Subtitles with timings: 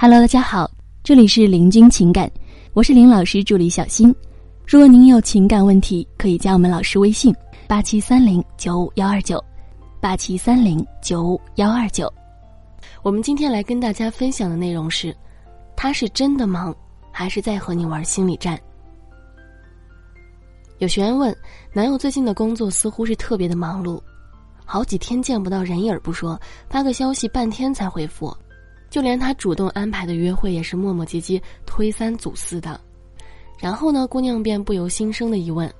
[0.00, 0.70] Hello，大家好，
[1.02, 2.30] 这里是林君情感，
[2.72, 4.14] 我是林老师助理小新。
[4.64, 7.34] 如果您有情感问题，可以加我们老师微信：
[7.66, 9.44] 八七三零九五幺二九，
[10.00, 12.08] 八七三零九五幺二九。
[13.02, 15.12] 我们今天来跟大家分享的内容是：
[15.74, 16.72] 他是真的忙，
[17.10, 18.56] 还是在和你玩心理战？
[20.78, 21.36] 有学员问，
[21.72, 24.00] 男友最近的工作似乎是特别的忙碌，
[24.64, 26.40] 好几天见不到人影不说，
[26.70, 28.32] 发个消息半天才回复，
[28.90, 32.80] 就连他主动安排的约会也是磨磨唧唧、推三阻四的。
[33.58, 35.72] 然后呢，姑娘便不由心生的疑问：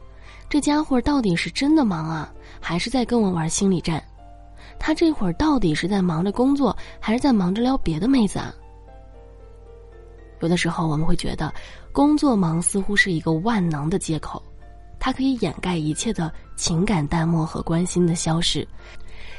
[0.49, 4.03] 这家伙到底是真的忙啊，还是在跟我玩心理战？
[4.79, 8.55] 他这会儿到底是在忙着工作，还是在忙着撩别的妹子啊？
[10.41, 11.53] 有的时候我们会觉得，
[11.93, 14.43] 工作忙似乎是一个万能的借口。
[15.01, 18.67] 它可以掩盖一切的情感淡漠和关心的消失，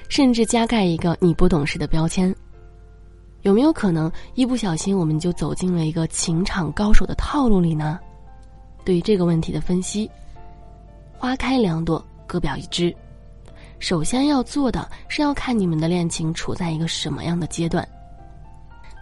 [0.07, 2.33] 甚至加盖一个你不懂事的标签。
[3.49, 7.99] 有没有可能一不小心我们就走进了一个情场高手的套路里呢？
[8.85, 10.07] 对于这个问题的分析，
[11.17, 12.95] 花开两朵，各表一枝。
[13.79, 17.87] 首先要做的是要看你们的恋情处在一个什么样的阶段。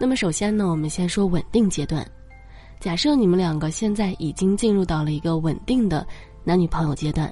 [0.00, 2.02] 那么首先呢，我们先说稳定阶段。
[2.80, 6.06] 假设你们两个现在已经进入到了一个稳定的。
[6.42, 7.30] 男女朋友阶段，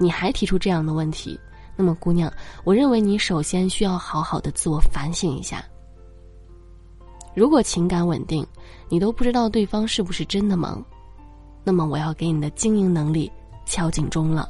[0.00, 1.38] 你还提出这样的问题，
[1.76, 2.28] 那么姑娘，
[2.64, 5.64] 我认为你首先需要好好的自我反省一下。
[7.36, 8.46] 如果情感稳定，
[8.88, 10.82] 你都不知道对方是不是真的忙，
[11.62, 13.30] 那么我要给你的经营能力
[13.66, 14.48] 敲警钟了。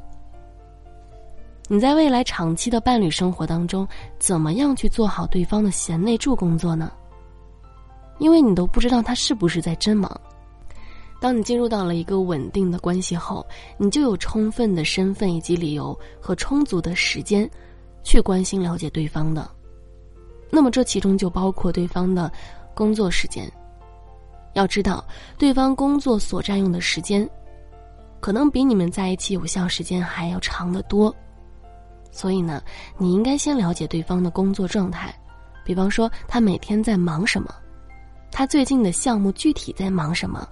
[1.67, 3.87] 你在未来长期的伴侣生活当中，
[4.21, 6.93] 怎么样去做好对方的贤内助工作呢？
[8.21, 10.09] 因为你都不知道他是不是在真忙。
[11.21, 13.45] 当你进入到了一个稳定的关系后，
[13.79, 17.51] 你就有充分的身份以及理由和充足的时间，
[18.05, 19.51] 去关心了解对方的。
[20.49, 22.31] 那么这其中就包括对方的
[22.77, 23.51] 工作时间。
[24.53, 25.03] 要知道，
[25.39, 27.29] 对方工作所占用的时间，
[28.21, 31.15] 可能比你们在一起有效时间还要长得多。
[32.11, 32.63] 所以呢，
[32.99, 35.15] 你应该先了解对方的工作状态，
[35.65, 37.55] 比方说他每天在忙什么，
[38.31, 40.47] 他最近的项目具体在忙什么。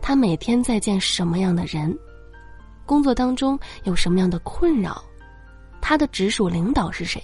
[0.00, 1.96] 他每天在见什么样的人？
[2.84, 5.02] 工作当中有什么样的困扰？
[5.80, 7.22] 他的直属领导是谁？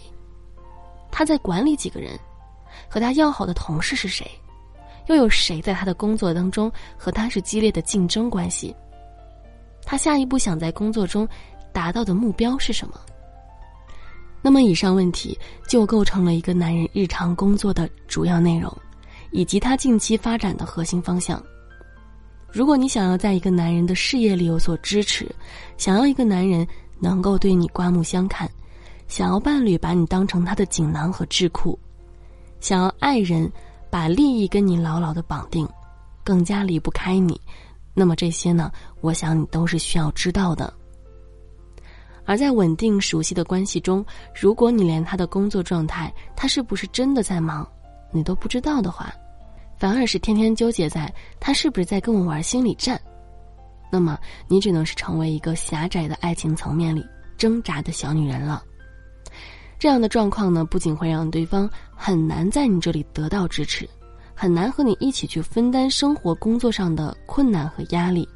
[1.10, 2.19] 他在管理几个人？
[2.88, 4.30] 和他要好的同事是谁？
[5.06, 8.74] 又有谁在他的工作当中和他是激烈的竞争关系？
[9.84, 11.26] 他下一步想在工作中
[11.72, 13.00] 达到的目标是什么？
[14.42, 15.36] 那么以上问题
[15.66, 18.70] 就构成了一个男人日常工作的主要内容，
[19.30, 21.42] 以及他近期发展的核心方向。
[22.50, 25.26] 如果你想要在一个男人的事业里有所支持，
[25.76, 26.66] 想要一个男人
[26.98, 28.48] 能够对你刮目相看，
[29.06, 31.78] 想要伴侣把你当成他的锦囊和智库，
[32.60, 33.50] 想要爱人
[33.91, 35.69] 把利益跟你牢牢的绑定，
[36.24, 37.41] 更加离不开你，
[37.94, 38.70] 那么这些呢，
[39.00, 40.72] 我想你都是需要知道的。
[42.24, 44.04] 而在稳定熟悉的关系中，
[44.38, 47.66] 如果你连他的工作状态，他是不是真的在忙，
[48.10, 49.10] 你都不知道的话，
[49.78, 51.10] 反而是天天纠结在
[51.41, 53.00] 他是不是在跟我玩心理战，
[53.91, 57.02] 那么你只能是成为一个狭窄的爱情层面里
[57.38, 58.62] 挣扎的小女人了。
[59.78, 63.89] 这样的状况呢，不仅会让对方很难在你这里得到支持，
[64.34, 68.28] 很难和你一起去分担生活工作上的困难和压力，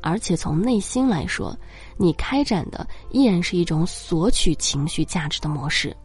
[0.00, 1.56] 而且从内心来说，
[1.96, 5.96] 你开展的依然是一种索取情绪价值的模式。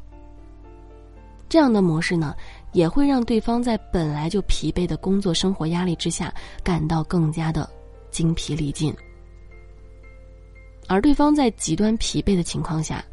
[1.50, 2.36] 这样的模式呢？
[2.72, 6.34] 也会让对方在本来就疲惫的工作生活压力之下，
[6.64, 7.70] 感到更加的
[8.10, 8.92] 精疲力尽。
[10.88, 13.06] 而对方在极端疲惫的情况下，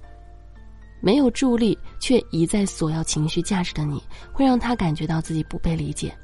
[1.00, 4.02] 没有助力却一再索要情绪价值的你，
[4.32, 6.14] 会让他感觉到自己不被理解，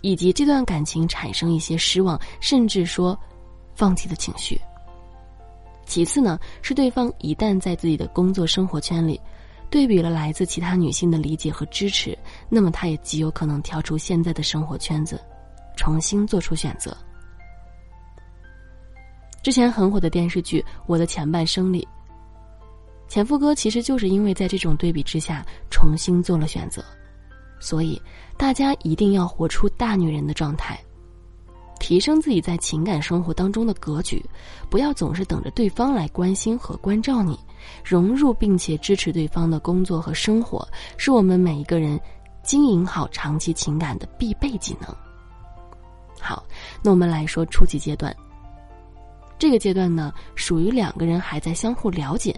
[0.00, 3.18] 以及这段感情产生一些失望，甚至说
[3.74, 4.60] 放弃的情绪。
[5.86, 9.20] 其次呢，是对方一旦在自己的工作生活圈里。
[9.70, 12.16] 对比了来自其他女性的理解和支持，
[12.48, 15.20] 那么他也极有可能跳出现在的生活圈子，
[15.76, 16.96] 重新做出选择。
[19.42, 21.86] 之前很火的电视剧《我的前半生》里，
[23.08, 26.84] 前夫哥其实就是因为在这种对比之下重新做了选择，
[27.60, 28.00] 所以
[28.36, 30.78] 大家一定要活出大女人的状态。
[31.80, 34.24] 提升自己在情感生活当中的格局，
[34.70, 37.38] 不要总是等着对方来关心和关照你，
[37.84, 40.66] 融入并且支持对方的工作和生活，
[40.96, 42.00] 是我们每一个人
[42.42, 44.88] 经营好长期情感的必备技能。
[46.18, 46.42] 好，
[46.82, 48.14] 那我们来说初级阶段。
[49.38, 52.34] 这个阶段呢，属于两个人还在相互了解，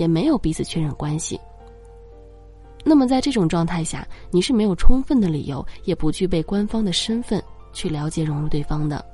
[0.00, 1.38] 也没有彼此确认关系。
[2.82, 9.04] 那么在这种状态下，你是没有充分的理由，也不具备官方的身份去了解融入对方的。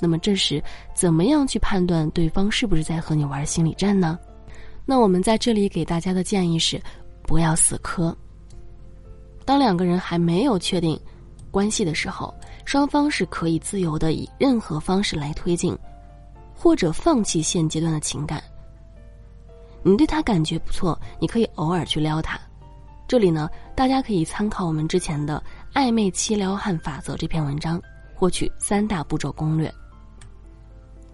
[0.00, 0.62] 那么这时，
[0.94, 4.18] 怎么样去判断对方是不是在和你玩心理战呢？
[4.86, 6.80] 那我们在这里给大家的建议是，
[7.24, 8.16] 不要死磕。
[9.44, 10.98] 当两个人还没有确定
[11.50, 12.34] 关系的时候，
[12.64, 15.76] 双方是可以自由的以任何方式来推进，
[16.54, 18.42] 或者放弃现阶段的情感。
[19.86, 22.36] 你对他感觉不错，你可以偶尔去撩他。
[23.06, 25.40] 这里呢，大家可以参考我们之前的
[25.78, 27.80] 《暧昧期撩汉法则》这篇文章，
[28.12, 29.72] 获取三大步骤攻略。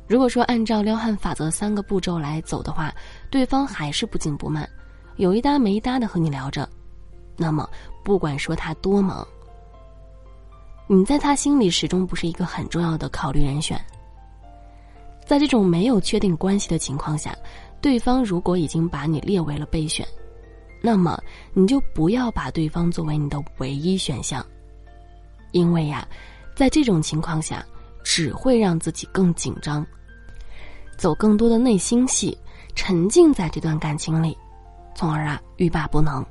[0.07, 2.91] 如果说按照撩汉法则三个步骤来走的话，
[3.29, 4.67] 对方还是不紧不慢，
[5.17, 6.67] 有一搭没一搭的和你聊着，
[7.37, 7.69] 那么
[8.03, 9.27] 不管说他多忙，
[10.87, 13.79] 你在他心里始终不是一个很重要的考虑人选。
[15.27, 17.37] 在这种没有确定关系的情况下，
[17.83, 20.07] 对方如果已经把你列为了备选。
[20.85, 21.17] 那么
[21.53, 24.45] 你就不要把对方作为你的唯一选项，
[25.53, 26.07] 因为呀，
[26.57, 27.65] 在这种情况下
[28.03, 29.87] 只会让自己更紧张，
[30.97, 32.37] 走更多的内心戏，
[32.75, 34.37] 沉浸在这段感情里，
[34.93, 36.25] 从而啊欲罢不能。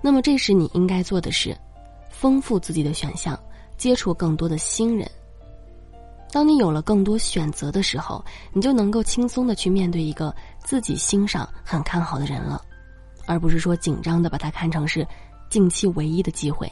[0.00, 1.56] 那么这时你应该做的是，
[2.10, 3.36] 丰富自己的选项，
[3.76, 5.10] 接触更多的新人。
[6.32, 10.34] 当你有了更多选择的时候，你就能够轻松的去面对一个
[10.64, 12.62] 自己欣赏、很看好的人了。
[13.26, 15.06] 而不是说紧张的把它看成是
[15.48, 16.70] 近期唯一的机会。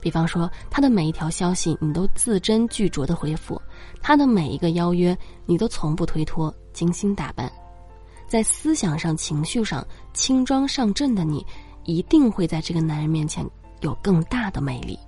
[0.00, 3.60] 比方说，他的每一条消息你都字斟句酌的回复，
[4.02, 5.16] 他的每一个邀约
[5.46, 7.50] 你都从不推脱，精心打扮，
[8.26, 11.46] 在思想上、情绪上轻装上阵的你，
[11.84, 13.48] 一定会在这个男人面前
[13.80, 14.98] 有更大的魅力。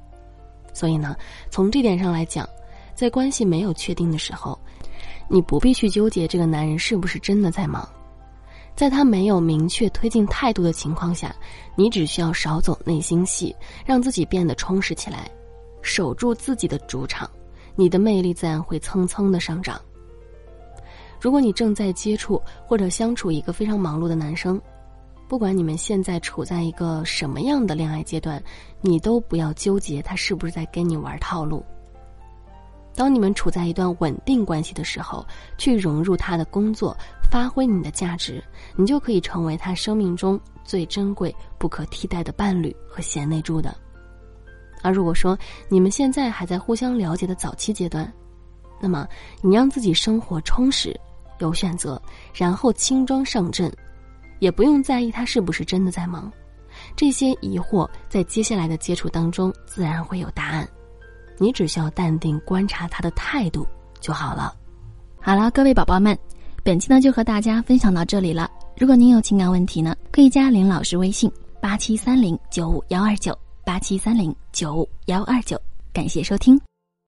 [0.72, 1.16] 所以呢，
[1.50, 2.48] 从这点上来讲，
[2.94, 4.58] 在关系没有确定的时候，
[5.28, 7.88] 你不必去纠结这个男人是不是真的在忙。
[8.76, 11.34] 在他没有明确推进态度的情况下，
[11.76, 13.54] 你只需要少走内心戏，
[13.84, 15.30] 让自己变得充实起来，
[15.80, 17.30] 守住自己的主场，
[17.76, 19.80] 你的魅力自然会蹭蹭的上涨。
[21.20, 24.60] 如果你正在接触或者相处一个非常忙碌的男生，
[25.28, 28.42] 不管你们现在处在一个什么样的恋爱阶段，
[28.80, 31.64] 你都不要纠结他是不是在跟你玩套路。
[32.96, 35.26] 当你们处在一段稳定关系的时候，
[35.58, 36.96] 去融入他的工作，
[37.30, 38.42] 发挥你的价值，
[38.76, 43.76] 你就可以成为他生命中最珍贵、不可替代的伴侣和贤内助的。
[44.80, 45.36] 而如果说
[45.68, 48.10] 你们现在还在互相了解的早期阶段，
[48.80, 49.08] 那么
[49.40, 50.94] 你让自己生活充实、
[51.38, 52.00] 有选择，
[52.32, 53.72] 然后轻装上阵，
[54.38, 56.30] 也不用在意他是不是真的在忙，
[56.94, 60.68] 这些疑惑在接下来的接触当中自然会有答案。
[61.38, 63.66] 你只需要淡定观察他的态度
[64.00, 64.54] 就好了。
[65.20, 66.18] 好了，各位宝宝们，
[66.62, 68.50] 本期呢就和大家分享到这里了。
[68.76, 75.60] 如果您有情感问题呢，可以加林老师微信：八七三零九五幺二九八七三零九五幺二九。
[75.92, 76.60] 感谢收听。